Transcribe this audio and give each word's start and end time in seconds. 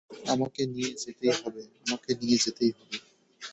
আমাকে 0.25 0.61
নিয়ে 0.73 0.91
যেতেই 1.01 1.33
হবে। 1.37 1.61